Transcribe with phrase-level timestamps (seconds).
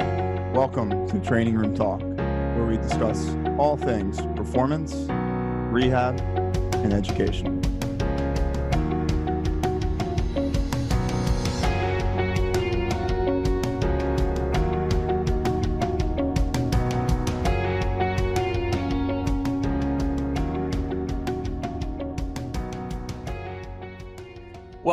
[0.00, 4.94] Welcome to Training Room Talk, where we discuss all things performance,
[5.70, 6.20] rehab,
[6.76, 7.59] and education.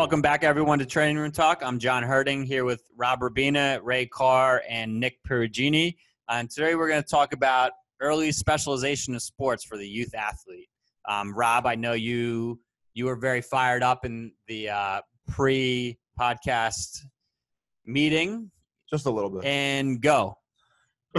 [0.08, 1.62] Welcome back, everyone, to Training Room Talk.
[1.62, 5.98] I'm John Herding here with Rob Rabina, Ray Carr, and Nick Perugini.
[6.30, 10.70] And today we're going to talk about early specialization of sports for the youth athlete.
[11.10, 12.58] Um, Rob, I know you
[12.94, 17.00] you were very fired up in the uh, pre-podcast
[17.86, 18.50] meeting.
[18.90, 19.44] Just a little bit.
[19.44, 20.38] And go.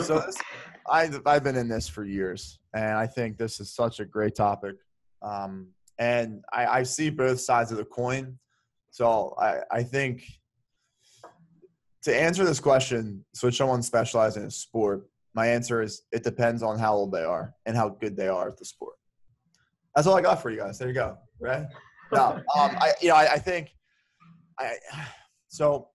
[0.00, 0.38] So this,
[0.90, 4.34] I've, I've been in this for years, and I think this is such a great
[4.34, 4.76] topic.
[5.20, 8.38] Um, and I, I see both sides of the coin
[8.90, 10.22] so I, I think
[12.02, 16.62] to answer this question, so someone specializing in a sport, my answer is it depends
[16.62, 18.94] on how old they are and how good they are at the sport.
[19.94, 20.78] That's all I got for you guys.
[20.78, 21.16] There you go.
[21.40, 21.66] Right?
[22.12, 23.70] No, um, I you know I, I think
[24.58, 24.76] I
[25.48, 25.88] so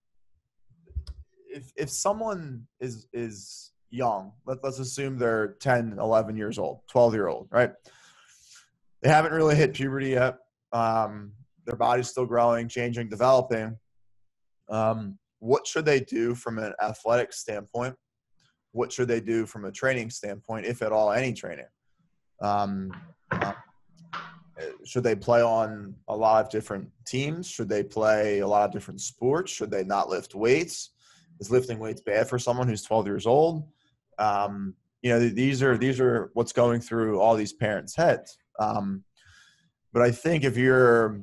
[1.48, 7.14] if if someone is is young, let, let's assume they're 10, 11 years old, 12
[7.14, 7.72] year old, right?
[9.02, 10.38] They haven't really hit puberty yet.
[10.72, 11.34] Um,
[11.66, 13.78] their body's still growing, changing, developing.
[14.70, 17.96] Um, what should they do from an athletic standpoint?
[18.72, 21.68] What should they do from a training standpoint, if at all, any training?
[22.42, 22.92] Um,
[23.32, 23.54] uh,
[24.86, 27.48] should they play on a lot of different teams?
[27.48, 29.52] Should they play a lot of different sports?
[29.52, 30.92] Should they not lift weights?
[31.40, 33.68] Is lifting weights bad for someone who's 12 years old?
[34.20, 38.38] Um, you know, these are these are what's going through all these parents' heads.
[38.60, 39.04] Um,
[39.92, 41.22] but I think if you're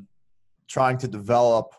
[0.71, 1.75] trying to develop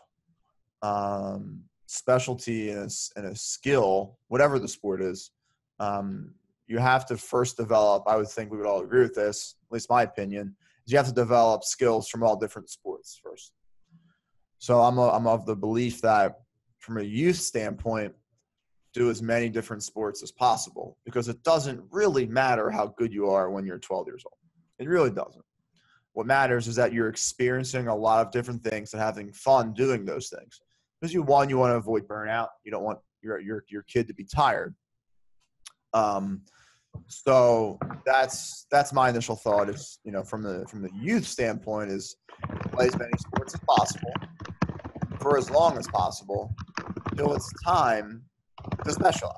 [0.82, 5.30] um, specialty and a, and a, skill, whatever the sport is,
[5.80, 6.34] um,
[6.66, 8.04] you have to first develop.
[8.06, 10.54] I would think we would all agree with this, at least my opinion.
[10.86, 13.52] Is you have to develop skills from all different sports first.
[14.58, 16.40] So I'm a, I'm of the belief that
[16.78, 18.12] from a youth standpoint,
[18.92, 23.30] do as many different sports as possible because it doesn't really matter how good you
[23.30, 24.36] are when you're 12 years old.
[24.78, 25.44] It really doesn't.
[26.12, 30.04] What matters is that you're experiencing a lot of different things and having fun doing
[30.04, 30.60] those things.
[31.00, 32.48] Because you one, you want to avoid burnout.
[32.64, 34.74] You don't want your your your kid to be tired.
[35.94, 36.42] Um,
[37.06, 41.90] so that's that's my initial thought is you know from the from the youth standpoint
[41.90, 42.16] is
[42.72, 44.12] play as many sports as possible
[45.20, 46.54] for as long as possible
[47.10, 48.22] until it's time
[48.84, 49.36] to specialize.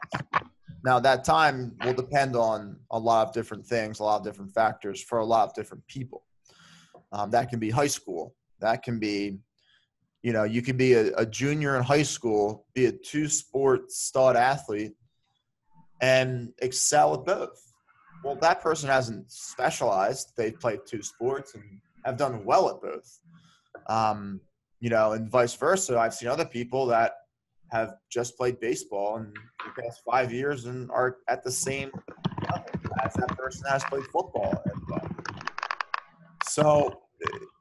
[0.85, 4.53] Now that time will depend on a lot of different things, a lot of different
[4.53, 6.25] factors for a lot of different people.
[7.15, 8.35] Um, that can be high school.
[8.61, 9.39] That can be,
[10.23, 13.93] you know, you could be a, a junior in high school, be a two sport
[13.93, 14.95] stud athlete,
[16.01, 17.73] and excel at both.
[18.25, 20.33] Well, that person hasn't specialized.
[20.37, 21.63] They've played two sports and
[22.05, 23.21] have done well at both.
[23.87, 24.41] Um,
[24.81, 25.97] you know, and vice versa.
[25.97, 27.13] I've seen other people that
[27.71, 29.33] have just played baseball in
[29.65, 31.93] the past five years and are at the same
[32.51, 32.67] level
[33.05, 34.65] as that person has played football.
[36.49, 37.04] So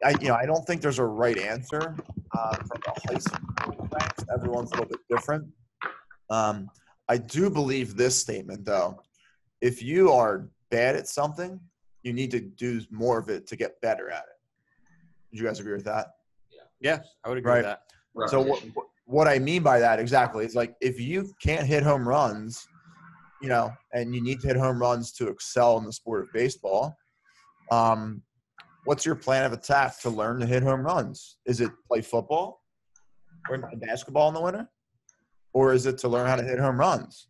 [0.03, 1.95] I, you know, I don't think there's a right answer
[2.37, 4.25] uh, from the high school ranks.
[4.33, 5.45] Everyone's a little bit different.
[6.29, 6.69] Um,
[7.09, 9.01] I do believe this statement though.
[9.61, 11.59] If you are bad at something,
[12.03, 15.31] you need to do more of it to get better at it.
[15.31, 16.07] Do you guys agree with that?
[16.51, 17.57] Yeah, yeah I would agree right.
[17.57, 17.81] with that.
[18.13, 18.29] Right.
[18.29, 18.63] So what,
[19.05, 22.67] what I mean by that exactly is like if you can't hit home runs,
[23.41, 26.31] you know, and you need to hit home runs to excel in the sport of
[26.33, 26.95] baseball,
[27.71, 28.21] um,
[28.85, 31.37] what's your plan of attack to learn to hit home runs?
[31.45, 32.61] Is it play football
[33.49, 34.69] or basketball in the winter?
[35.53, 37.27] Or is it to learn how to hit home runs?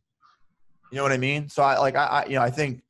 [0.92, 1.50] You know what I mean?
[1.50, 2.84] So I like I, I you know I think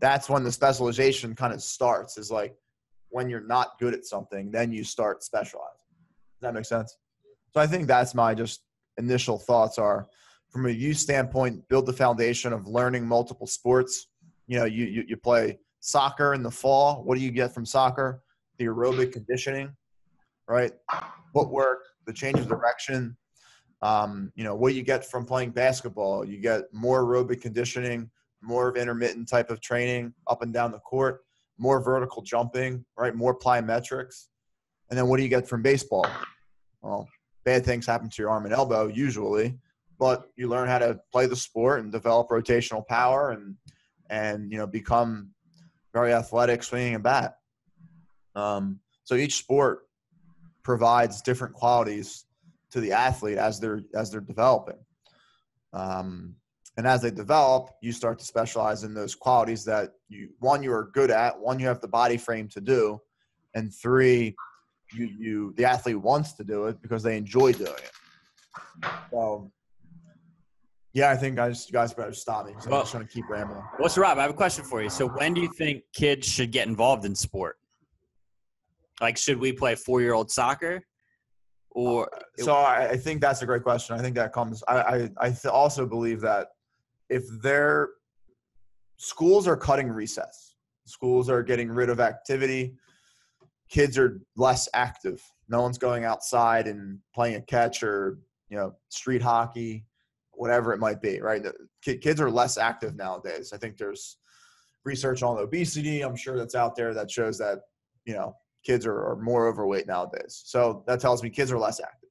[0.00, 2.54] that's when the specialization kind of starts is like
[3.10, 5.68] when you're not good at something, then you start specializing.
[6.40, 6.96] Does that make sense?
[7.52, 8.62] So I think that's my just
[8.96, 10.08] initial thoughts are
[10.50, 14.08] from a youth standpoint, build the foundation of learning multiple sports.
[14.46, 17.02] You know, you, you, you play soccer in the fall.
[17.02, 18.22] What do you get from soccer?
[18.58, 19.74] The aerobic conditioning,
[20.48, 20.72] right?
[21.34, 23.16] Footwork, the change of direction.
[23.82, 26.24] Um, you know, what you get from playing basketball?
[26.24, 30.78] You get more aerobic conditioning, more of intermittent type of training up and down the
[30.78, 31.22] court,
[31.58, 33.14] more vertical jumping, right?
[33.14, 34.28] More plyometrics.
[34.88, 36.06] And then what do you get from baseball?
[36.80, 37.08] Well,
[37.44, 39.58] bad things happen to your arm and elbow usually,
[39.98, 43.56] but you learn how to play the sport and develop rotational power and
[44.10, 45.31] and you know become
[45.92, 47.38] very athletic, swinging a bat.
[48.34, 49.86] Um, so each sport
[50.62, 52.24] provides different qualities
[52.70, 54.78] to the athlete as they're as they're developing.
[55.72, 56.36] Um,
[56.78, 60.72] And as they develop, you start to specialize in those qualities that you one you
[60.72, 62.98] are good at, one you have the body frame to do,
[63.54, 64.34] and three,
[64.94, 67.94] you you the athlete wants to do it because they enjoy doing it.
[69.10, 69.52] So
[70.94, 72.52] yeah, I think guys you guys better stop me.
[72.66, 73.62] Well, I'm just trying to keep rambling.
[73.76, 74.18] What's well, so Rob?
[74.18, 74.90] I have a question for you.
[74.90, 77.56] So when do you think kids should get involved in sport?
[79.00, 80.82] Like, should we play four-year-old soccer?
[81.70, 83.98] Or uh, so I, I, think that's a great question.
[83.98, 84.62] I think that comes.
[84.68, 86.48] I I, I th- also believe that
[87.08, 87.88] if their
[88.98, 92.74] schools are cutting recess, schools are getting rid of activity,
[93.70, 95.22] kids are less active.
[95.48, 98.18] No one's going outside and playing a catch or
[98.50, 99.86] you know street hockey
[100.42, 101.40] whatever it might be, right?
[101.84, 103.52] Kids are less active nowadays.
[103.52, 104.16] I think there's
[104.84, 106.00] research on obesity.
[106.02, 107.60] I'm sure that's out there that shows that,
[108.06, 108.34] you know,
[108.66, 110.42] kids are, are more overweight nowadays.
[110.44, 112.10] So that tells me kids are less active.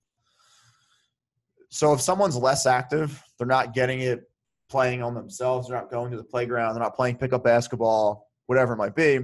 [1.67, 4.21] So if someone's less active, they're not getting it
[4.69, 8.71] playing on themselves, they're not going to the playground, they're not playing pickup basketball, whatever
[8.71, 9.19] it might be,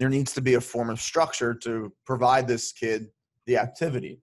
[0.00, 3.08] there needs to be a form of structure to provide this kid
[3.44, 4.22] the activity.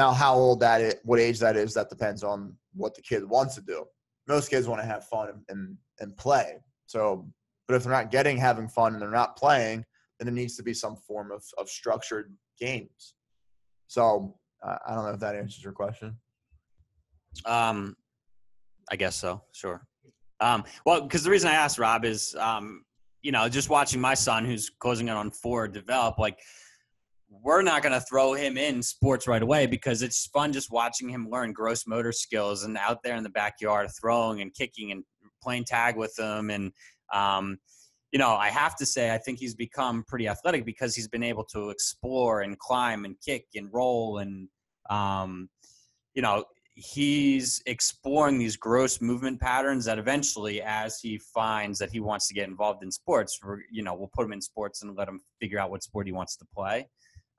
[0.00, 3.22] Now, how old that is, what age that is, that depends on what the kid
[3.22, 3.84] wants to do.
[4.26, 6.54] Most kids want to have fun and, and, play.
[6.86, 7.30] So,
[7.68, 9.84] but if they're not getting having fun and they're not playing,
[10.18, 13.12] then there needs to be some form of, of structured games.
[13.88, 16.16] So, uh, I don't know if that answers your question.
[17.44, 17.94] Um,
[18.90, 19.42] I guess so.
[19.52, 19.86] Sure.
[20.40, 22.86] Um, well, because the reason I asked Rob is, um,
[23.20, 26.38] you know, just watching my son who's closing in on four develop, like
[27.30, 31.08] we're not going to throw him in sports right away because it's fun just watching
[31.08, 35.04] him learn gross motor skills and out there in the backyard throwing and kicking and
[35.42, 36.50] playing tag with them.
[36.50, 36.72] And
[37.12, 37.58] um,
[38.12, 41.22] you know i have to say i think he's become pretty athletic because he's been
[41.22, 44.48] able to explore and climb and kick and roll and
[44.88, 45.48] um,
[46.14, 46.44] you know
[46.74, 52.34] he's exploring these gross movement patterns that eventually as he finds that he wants to
[52.34, 53.38] get involved in sports
[53.70, 56.12] you know we'll put him in sports and let him figure out what sport he
[56.12, 56.86] wants to play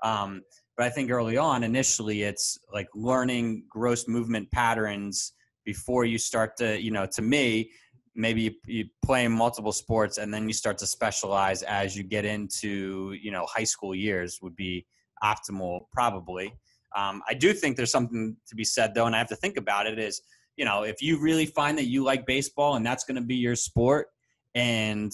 [0.03, 0.41] um,
[0.77, 5.33] but I think early on, initially, it's like learning gross movement patterns
[5.65, 7.71] before you start to, you know, to me,
[8.15, 12.25] maybe you, you play multiple sports and then you start to specialize as you get
[12.25, 14.85] into, you know, high school years would be
[15.23, 16.53] optimal, probably.
[16.95, 19.57] Um, I do think there's something to be said though, and I have to think
[19.57, 20.21] about it is,
[20.57, 23.35] you know, if you really find that you like baseball and that's going to be
[23.35, 24.07] your sport
[24.55, 25.13] and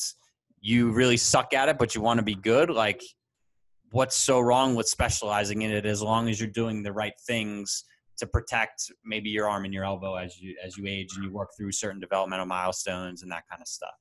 [0.59, 3.01] you really suck at it, but you want to be good, like
[3.97, 7.83] what's so wrong with specializing in it as long as you're doing the right things
[8.15, 11.31] to protect maybe your arm and your elbow as you as you age and you
[11.31, 13.95] work through certain developmental milestones and that kind of stuff.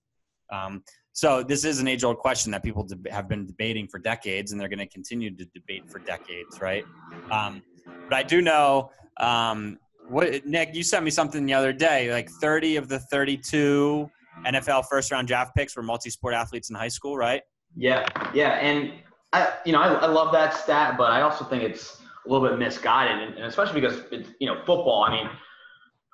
[0.52, 0.82] Um,
[1.14, 4.68] so this is an age-old question that people have been debating for decades, and they're
[4.68, 6.84] going to continue to debate for decades, right?
[7.30, 7.62] Um,
[8.10, 9.78] but I do know, um,
[10.08, 12.12] what Nick, you sent me something the other day.
[12.12, 14.10] Like 30 of the 32
[14.44, 17.40] NFL first-round draft picks were multi-sport athletes in high school, right?
[17.74, 18.92] Yeah, yeah, and
[19.36, 22.48] I, you know, I, I love that stat, but I also think it's a little
[22.48, 25.04] bit misguided, and, and especially because it's, you know, football.
[25.04, 25.30] I mean,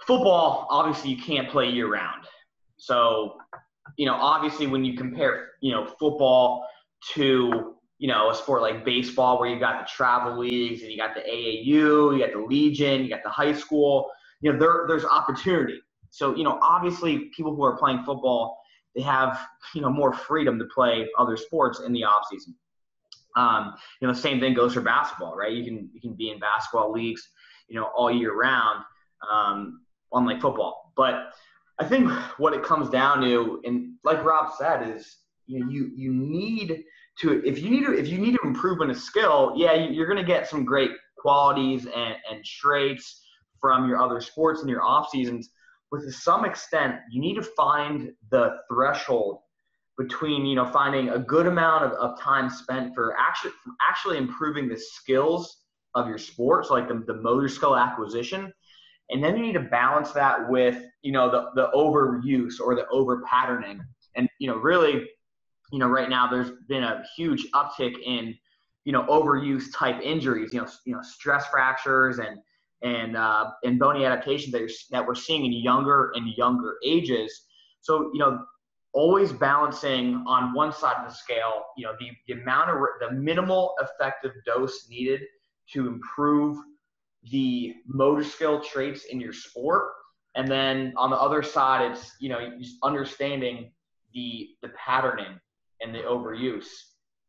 [0.06, 2.24] football obviously you can't play year round.
[2.76, 3.36] So,
[3.96, 6.66] you know, obviously when you compare, you know, football
[7.14, 10.96] to you know a sport like baseball, where you got the travel leagues and you
[10.96, 11.64] got the AAU,
[12.12, 14.10] you got the Legion, you got the high school.
[14.40, 15.80] You know, there there's opportunity.
[16.10, 18.60] So, you know, obviously people who are playing football,
[18.96, 19.38] they have
[19.74, 22.56] you know more freedom to play other sports in the off season.
[23.36, 25.52] Um, you know, same thing goes for basketball, right?
[25.52, 27.26] You can you can be in basketball leagues,
[27.68, 28.84] you know, all year round,
[29.30, 29.80] um,
[30.12, 30.92] unlike football.
[30.96, 31.32] But
[31.78, 35.90] I think what it comes down to, and like Rob said, is you know, you
[35.94, 36.84] you need
[37.20, 40.06] to if you need to if you need to improve in a skill, yeah, you're
[40.06, 43.24] going to get some great qualities and, and traits
[43.60, 45.50] from your other sports in your off seasons.
[45.90, 49.40] But to some extent, you need to find the threshold
[50.02, 54.68] between you know finding a good amount of, of time spent for actually actually improving
[54.68, 55.58] the skills
[55.94, 58.52] of your sport so like the, the motor skill acquisition.
[59.10, 62.86] And then you need to balance that with you know the, the overuse or the
[62.88, 63.80] over patterning
[64.16, 65.08] and you know really
[65.72, 68.34] you know right now there's been a huge uptick in
[68.84, 72.38] you know overuse type injuries you know you know stress fractures and
[72.82, 77.42] and uh, and bony adaptations that, that we're seeing in younger and younger ages.
[77.80, 78.44] So you know
[78.92, 83.14] always balancing on one side of the scale, you know, the, the amount of the
[83.14, 85.20] minimal effective dose needed
[85.72, 86.58] to improve
[87.30, 89.90] the motor skill traits in your sport.
[90.34, 93.72] And then on the other side, it's, you know, just understanding
[94.12, 95.38] the, the patterning
[95.80, 96.68] and the overuse.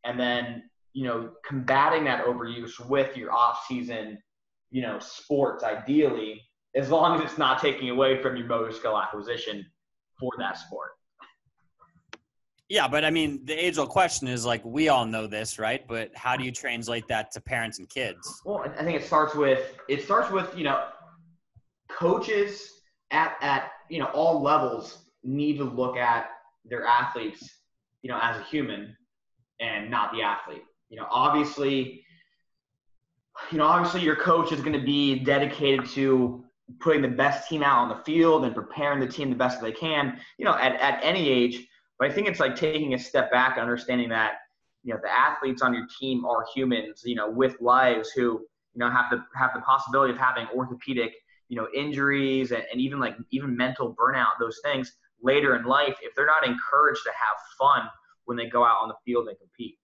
[0.03, 4.21] And then, you know, combating that overuse with your off season,
[4.71, 6.41] you know, sports ideally
[6.75, 9.65] as long as it's not taking away from your motor skill acquisition
[10.19, 10.91] for that sport.
[12.73, 15.87] Yeah, but I mean, the age old question is like, we all know this, right?
[15.87, 18.41] But how do you translate that to parents and kids?
[18.45, 20.87] Well, I think it starts with it starts with you know,
[21.87, 26.31] coaches at at you know all levels need to look at
[26.65, 27.47] their athletes,
[28.01, 28.97] you know, as a human
[29.59, 30.63] and not the athlete.
[30.89, 32.03] You know, obviously,
[33.51, 36.43] you know, obviously your coach is going to be dedicated to
[36.79, 39.71] putting the best team out on the field and preparing the team the best they
[39.71, 41.67] can, you know, at, at any age.
[41.99, 44.33] But I think it's like taking a step back, understanding that,
[44.83, 48.79] you know, the athletes on your team are humans, you know, with lives who, you
[48.79, 51.13] know, have the have the possibility of having orthopedic,
[51.49, 55.95] you know, injuries and, and even like even mental burnout, those things later in life
[56.01, 57.87] if they're not encouraged to have fun
[58.25, 59.77] when they go out on the field and compete.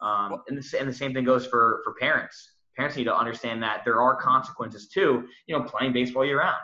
[0.00, 2.52] Um, and, the, and the same thing goes for, for parents.
[2.76, 6.56] Parents need to understand that there are consequences too, you know, playing baseball year round.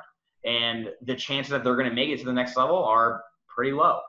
[0.45, 3.73] And the chances that they're going to make it to the next level are pretty
[3.73, 4.01] low.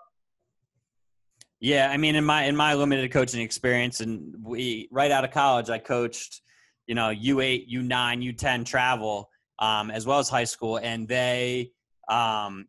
[1.59, 5.31] Yeah, I mean, in my in my limited coaching experience, and we right out of
[5.31, 6.41] college, I coached,
[6.85, 10.77] you know, U eight, U nine, U ten travel, um, as well as high school,
[10.77, 11.71] and they,
[12.09, 12.67] um,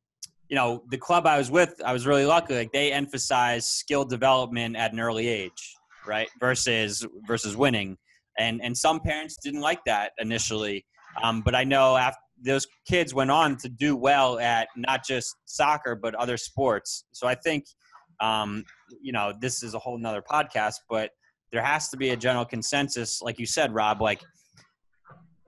[0.49, 2.55] you know, the club I was with, I was really lucky.
[2.55, 5.77] Like they emphasize skill development at an early age,
[6.07, 6.29] right?
[6.41, 7.99] Versus versus winning,
[8.39, 10.87] and and some parents didn't like that initially,
[11.23, 15.35] um, but I know after those kids went on to do well at not just
[15.45, 17.05] soccer but other sports.
[17.13, 17.65] So I think,
[18.21, 18.65] um,
[19.01, 21.11] you know, this is a whole nother podcast, but
[21.53, 24.23] there has to be a general consensus, like you said, Rob, like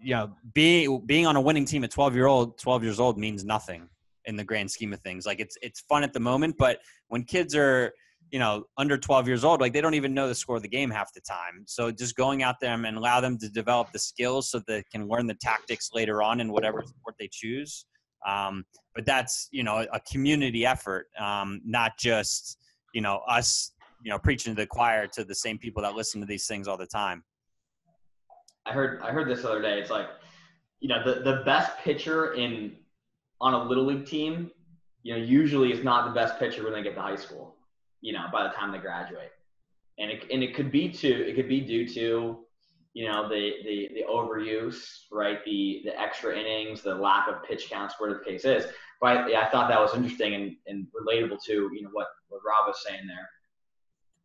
[0.02, 3.18] you know, being being on a winning team at 12 year old, 12 years old
[3.18, 3.88] means nothing
[4.24, 5.26] in the grand scheme of things.
[5.26, 7.92] Like it's it's fun at the moment, but when kids are
[8.30, 10.68] you know under 12 years old, like they don't even know the score of the
[10.68, 11.64] game half the time.
[11.66, 15.06] So just going out there and allow them to develop the skills so they can
[15.06, 17.84] learn the tactics later on in whatever sport they choose.
[18.26, 22.58] Um, but that's you know a community effort, um, not just
[22.92, 23.72] you know us
[24.02, 26.68] you know preaching to the choir to the same people that listen to these things
[26.68, 27.22] all the time.
[28.66, 29.80] I heard I heard this other day.
[29.80, 30.08] It's like,
[30.80, 32.76] you know, the, the best pitcher in
[33.40, 34.50] on a little league team,
[35.02, 37.56] you know, usually is not the best pitcher when they get to high school,
[38.00, 39.32] you know, by the time they graduate.
[39.98, 42.38] And it, and it could be to it could be due to,
[42.92, 45.44] you know, the the the overuse, right?
[45.44, 48.66] The the extra innings, the lack of pitch counts, whatever the case is.
[49.00, 52.42] But I, I thought that was interesting and, and relatable to, you know, what, what
[52.46, 53.28] Rob was saying there.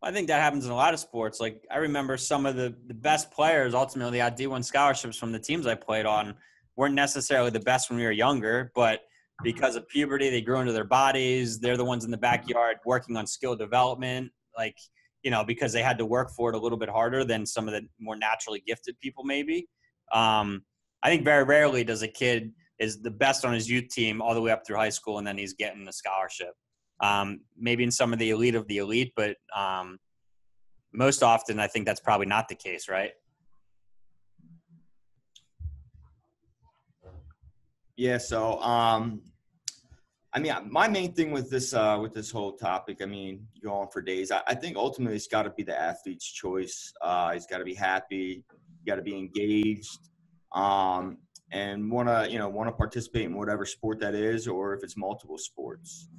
[0.03, 1.39] I think that happens in a lot of sports.
[1.39, 5.39] Like I remember some of the, the best players ultimately got D1 scholarships from the
[5.39, 6.36] teams I played on
[6.75, 9.01] weren't necessarily the best when we were younger, but
[9.43, 11.60] because of puberty, they grew into their bodies.
[11.60, 14.77] They're the ones in the backyard working on skill development, like,
[15.25, 17.67] you know, because they had to work for it a little bit harder than some
[17.67, 19.67] of the more naturally gifted people, maybe.
[20.13, 20.63] Um,
[21.01, 24.36] I think very rarely does a kid is the best on his youth team all
[24.36, 26.53] the way up through high school and then he's getting a scholarship.
[27.01, 29.98] Um, maybe in some of the elite of the elite, but um,
[30.94, 33.12] most often I think that's probably not the case, right?
[37.98, 38.20] Yeah.
[38.20, 39.22] So, um,
[40.35, 43.73] I mean, my main thing with this uh, with this whole topic, I mean, go
[43.73, 44.31] on for days.
[44.31, 46.91] I, I think ultimately it's got to be the athlete's choice.
[47.01, 48.43] Uh, he's got to be happy.
[48.85, 50.09] Got to be engaged,
[50.51, 51.19] um,
[51.53, 54.83] and want to you know want to participate in whatever sport that is, or if
[54.83, 56.09] it's multiple sports.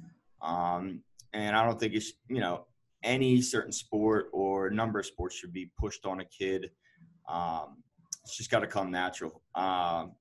[0.41, 2.65] Um, and I don't think it's you know
[3.03, 6.71] any certain sport or number of sports should be pushed on a kid.
[7.29, 7.83] Um,
[8.23, 9.43] it's just got to come natural.
[9.53, 10.13] Um,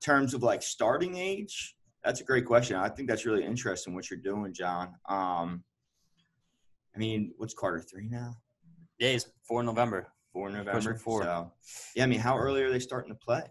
[0.00, 2.76] terms of like starting age, that's a great question.
[2.76, 4.88] I think that's really interesting what you're doing, John.
[5.08, 5.64] Um,
[6.94, 8.36] I mean, what's Carter three now?
[8.98, 10.08] Yeah, he's four November.
[10.32, 10.94] Four November.
[10.94, 11.22] Four.
[11.22, 11.52] So,
[11.96, 13.42] yeah, I mean, how early are they starting to play?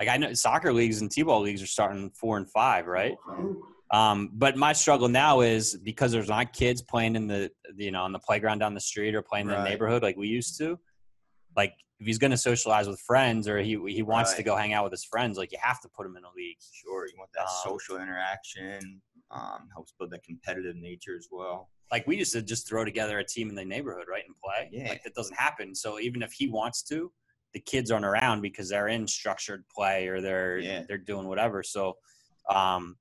[0.00, 3.14] Like I know soccer leagues and t-ball leagues are starting four and five, right?
[3.92, 8.02] Um, but my struggle now is because there's not kids playing in the you know
[8.02, 10.78] on the playground down the street or playing in the neighborhood like we used to.
[11.56, 14.38] Like if he's going to socialize with friends or he he wants right.
[14.38, 16.32] to go hang out with his friends, like you have to put him in a
[16.36, 16.56] league.
[16.72, 19.00] Sure, you want that um, social interaction.
[19.30, 21.70] Um, helps build that competitive nature as well.
[21.90, 24.68] Like we used to just throw together a team in the neighborhood, right, and play.
[24.72, 24.90] Yeah.
[24.90, 25.74] Like that doesn't happen.
[25.74, 27.10] So even if he wants to,
[27.54, 30.82] the kids aren't around because they're in structured play or they're yeah.
[30.88, 31.62] they're doing whatever.
[31.62, 31.96] So,
[32.50, 32.96] um,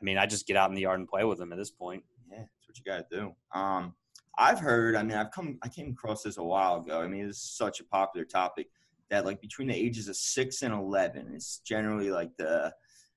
[0.00, 1.70] I mean, I just get out in the yard and play with them at this
[1.70, 2.02] point.
[2.30, 3.60] Yeah, that's what you got to do.
[3.60, 3.94] Um,
[4.38, 4.96] I've heard.
[4.96, 5.58] I mean, I've come.
[5.62, 7.00] I came across this a while ago.
[7.00, 8.68] I mean, it's such a popular topic
[9.10, 12.72] that like between the ages of six and eleven, it's generally like the,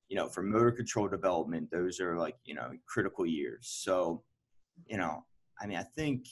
[0.07, 3.67] you know, for motor control development, those are like you know critical years.
[3.83, 4.23] So,
[4.87, 5.25] you know,
[5.61, 6.25] I mean, I think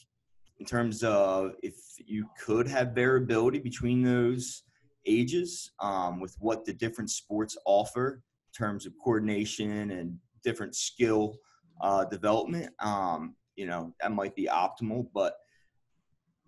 [0.59, 1.75] in terms of if
[2.05, 4.63] you could have variability between those
[5.05, 11.37] ages um, with what the different sports offer in terms of coordination and different skill
[11.81, 12.73] uh, development.
[12.79, 15.33] Um, you know, that might be optimal, but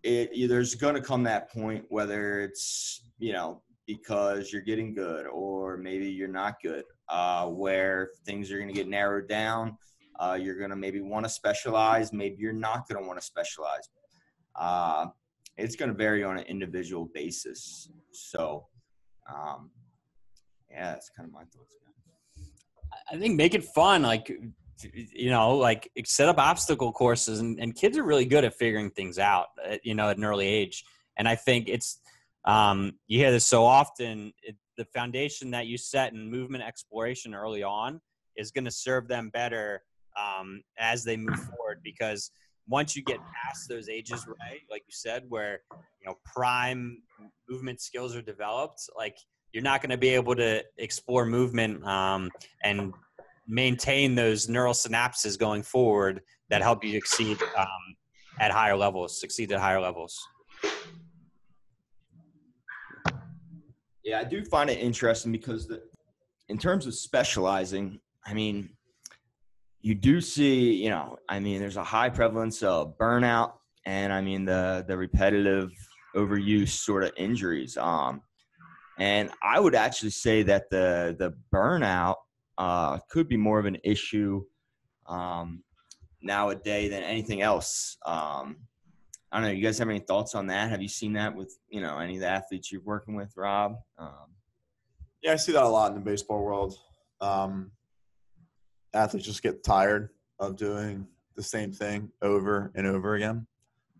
[0.04, 5.26] it there's going to come that point whether it's you know because you're getting good
[5.26, 9.78] or maybe you're not good uh, where things are going to get narrowed down
[10.18, 13.26] uh, you're going to maybe want to specialize maybe you're not going to want to
[13.26, 13.90] specialize.
[14.56, 15.08] Uh,
[15.58, 17.90] it's going to vary on an individual basis.
[18.12, 18.68] So
[19.30, 19.70] um,
[20.72, 21.76] yeah that's kind of my thoughts
[23.12, 24.32] i think make it fun like
[24.84, 28.90] you know, like set up obstacle courses, and, and kids are really good at figuring
[28.90, 30.84] things out, uh, you know, at an early age.
[31.18, 32.00] And I think it's
[32.46, 34.34] um, you hear this so often.
[34.42, 38.00] It, the foundation that you set in movement exploration early on
[38.38, 39.84] is going to serve them better
[40.18, 42.32] um, as they move forward because
[42.68, 47.02] once you get past those ages right like you said where you know prime
[47.50, 49.18] movement skills are developed like
[49.52, 52.30] you're not going to be able to explore movement um,
[52.64, 52.94] and
[53.50, 57.68] maintain those neural synapses going forward that help you succeed um,
[58.40, 60.18] at higher levels, succeed at higher levels.
[64.04, 65.82] Yeah, I do find it interesting because the,
[66.48, 68.70] in terms of specializing, I mean,
[69.82, 73.54] you do see, you know, I mean, there's a high prevalence of burnout
[73.90, 75.72] and I mean the the repetitive
[76.16, 77.78] overuse sort of injuries.
[77.78, 78.22] Um,
[79.00, 82.16] and I would actually say that the the burnout
[82.60, 84.44] uh, could be more of an issue
[85.08, 85.64] um,
[86.22, 87.98] nowadays than anything else.
[88.06, 88.58] Um,
[89.32, 89.54] I don't know.
[89.54, 90.70] You guys have any thoughts on that?
[90.70, 93.78] Have you seen that with you know any of the athletes you're working with, Rob?
[93.98, 94.36] Um,
[95.24, 96.76] yeah, I see that a lot in the baseball world.
[97.22, 97.72] Um,
[98.94, 103.48] athletes just get tired of doing the same thing over and over again,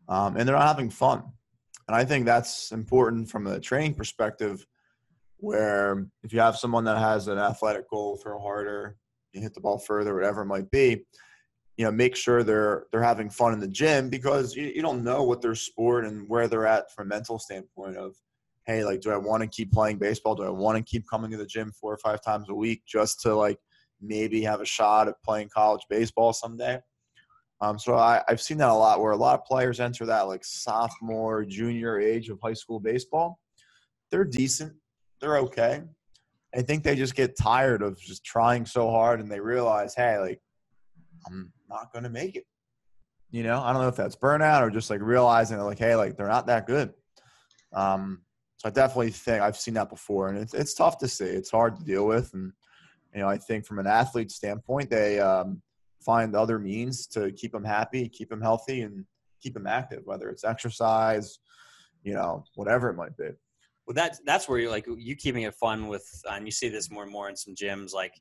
[0.10, 1.24] um, and they're not having fun.
[1.88, 4.66] And I think that's important from a training perspective
[5.40, 8.98] where if you have someone that has an athletic goal, throw harder,
[9.34, 11.06] you hit the ball further, whatever it might be,
[11.78, 15.04] you know, make sure they're they're having fun in the gym because you, you don't
[15.04, 18.16] know what their sport and where they're at from a mental standpoint of,
[18.66, 20.36] hey, like, do I want to keep playing baseball?
[20.36, 22.84] Do I want to keep coming to the gym four or five times a week
[22.86, 23.60] just to like
[24.02, 26.80] maybe have a shot at playing college baseball someday?
[27.62, 30.28] Um, so I, I've seen that a lot where a lot of players enter that
[30.28, 33.40] like sophomore, junior age of high school baseball.
[34.12, 34.74] They're decent
[35.20, 35.84] they're okay.
[36.56, 40.18] I think they just get tired of just trying so hard and they realize, hey,
[40.18, 40.42] like,
[41.28, 42.46] I'm not going to make it.
[43.32, 46.18] You know, I don't know if that's burnout or just like realizing like, hey, like,
[46.18, 46.94] they're not that good.
[47.74, 48.22] Um,
[48.58, 51.24] so I definitely think I've seen that before, and it's it's tough to see.
[51.24, 52.52] It's hard to deal with, and
[53.14, 55.62] you know, I think from an athlete standpoint, they um,
[56.02, 59.06] find other means to keep them happy, keep them healthy, and
[59.42, 61.40] keep them active, whether it's exercise,
[62.04, 63.30] you know, whatever it might be.
[63.90, 66.92] Well, that's that's where you're like you keeping it fun with, and you see this
[66.92, 67.92] more and more in some gyms.
[67.92, 68.14] Like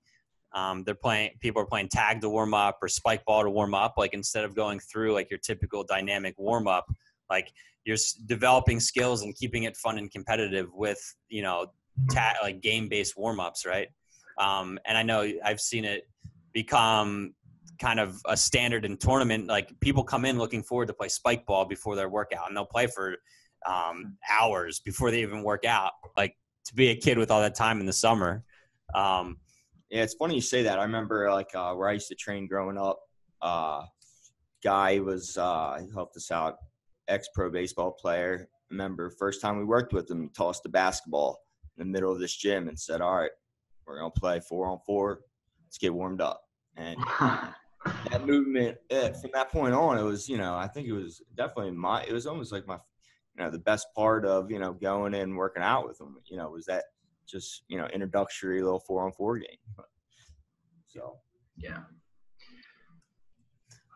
[0.54, 3.74] um, they're playing, people are playing tag to warm up or spike ball to warm
[3.74, 3.92] up.
[3.98, 6.86] Like instead of going through like your typical dynamic warm up,
[7.28, 7.52] like
[7.84, 11.66] you're developing skills and keeping it fun and competitive with you know
[12.10, 13.88] ta- like game based warm ups, right?
[14.38, 16.08] Um, and I know I've seen it
[16.54, 17.34] become
[17.78, 19.48] kind of a standard in tournament.
[19.48, 22.64] Like people come in looking forward to play spike ball before their workout, and they'll
[22.64, 23.18] play for
[23.66, 25.92] um, hours before they even work out.
[26.16, 28.44] Like to be a kid with all that time in the summer.
[28.94, 29.38] Um,
[29.90, 30.78] yeah, it's funny you say that.
[30.78, 33.00] I remember like uh, where I used to train growing up.
[33.40, 33.82] Uh,
[34.62, 36.56] guy was uh, he helped us out,
[37.08, 38.48] ex pro baseball player.
[38.70, 41.40] Remember first time we worked with him, tossed the basketball
[41.78, 43.30] in the middle of this gym and said, "All right,
[43.86, 45.20] we're gonna play four on four.
[45.64, 46.42] Let's get warmed up."
[46.76, 50.92] And that movement eh, from that point on, it was you know I think it
[50.92, 52.78] was definitely my it was almost like my
[53.38, 56.36] you know the best part of you know going and working out with them you
[56.36, 56.84] know was that
[57.26, 59.56] just you know introductory little four on four game
[60.86, 61.16] so
[61.56, 61.78] yeah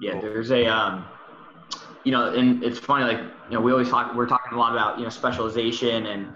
[0.00, 1.04] yeah there's a um
[2.04, 4.72] you know and it's funny like you know we always talk we're talking a lot
[4.72, 6.28] about you know specialization and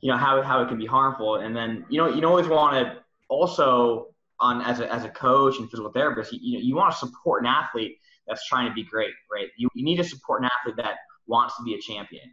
[0.00, 2.74] you know how, how it can be harmful and then you know you always want
[2.74, 4.08] to also
[4.40, 6.98] on as a, as a coach and physical therapist you, you know you want to
[6.98, 7.96] support an athlete
[8.26, 10.96] that's trying to be great right you, you need to support an athlete that
[11.26, 12.30] wants to be a champion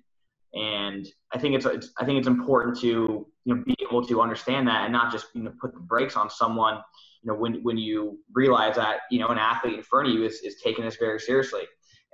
[0.54, 4.22] and I think it's, it's I think it's important to you know be able to
[4.22, 6.82] understand that and not just you know put the brakes on someone
[7.22, 10.24] you know when when you realize that you know an athlete in front of you
[10.26, 11.62] is, is taking this very seriously.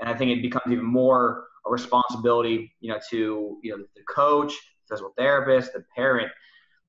[0.01, 4.03] And I think it becomes even more a responsibility you know to you know the
[4.13, 4.53] coach
[4.89, 6.29] physical therapist the parent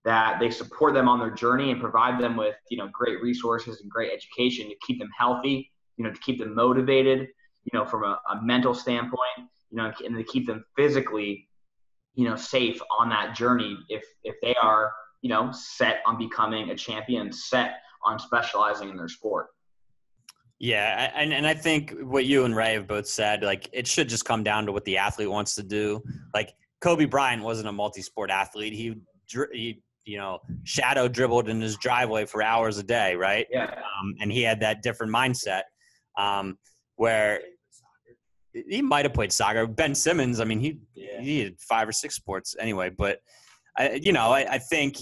[0.05, 3.81] that they support them on their journey and provide them with you know great resources
[3.81, 7.29] and great education to keep them healthy you know to keep them motivated
[7.65, 11.49] you know from a, a mental standpoint you know, and to keep them physically,
[12.15, 16.71] you know, safe on that journey if if they are, you know, set on becoming
[16.71, 19.49] a champion, set on specializing in their sport.
[20.59, 24.09] Yeah, and and I think what you and Ray have both said, like it should
[24.09, 26.03] just come down to what the athlete wants to do.
[26.33, 28.73] Like Kobe Bryant wasn't a multi-sport athlete.
[28.73, 28.95] He
[29.53, 33.47] he you know shadow dribbled in his driveway for hours a day, right?
[33.51, 33.65] Yeah.
[33.65, 35.63] Um, and he had that different mindset
[36.17, 36.57] um,
[36.95, 37.41] where
[38.69, 39.67] he might have played soccer.
[39.67, 41.21] Ben Simmons, I mean, he Yeah.
[41.21, 42.91] he had five or six sports anyway.
[42.91, 43.21] But
[43.77, 44.97] I, you know, I, I think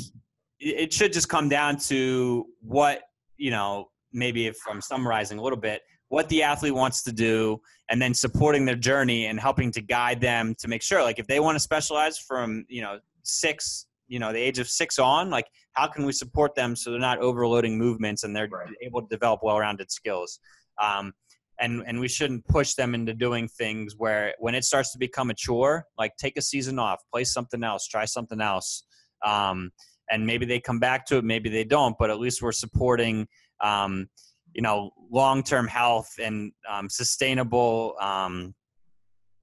[0.60, 3.02] it should just come down to what
[3.36, 3.90] you know.
[4.16, 8.14] Maybe if I'm summarizing a little bit, what the athlete wants to do, and then
[8.14, 11.56] supporting their journey and helping to guide them to make sure, like, if they want
[11.56, 15.88] to specialize from you know six, you know, the age of six on, like, how
[15.88, 18.68] can we support them so they're not overloading movements and they're Right.
[18.82, 20.38] able to develop well-rounded skills.
[20.80, 21.12] Um,
[21.60, 25.30] and and we shouldn't push them into doing things where when it starts to become
[25.30, 28.84] a chore, like take a season off, play something else, try something else,
[29.24, 29.70] um,
[30.10, 33.26] and maybe they come back to it, maybe they don't, but at least we're supporting,
[33.62, 34.08] um,
[34.52, 38.54] you know, long-term health and um, sustainable, um,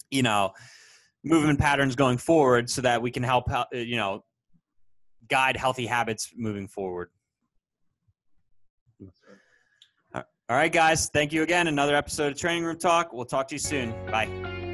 [0.09, 0.51] you know,
[1.23, 4.23] movement patterns going forward, so that we can help, you know,
[5.29, 7.09] guide healthy habits moving forward.
[10.51, 11.07] All right, guys.
[11.07, 11.67] Thank you again.
[11.67, 13.13] Another episode of Training Room Talk.
[13.13, 13.91] We'll talk to you soon.
[14.07, 14.70] Bye.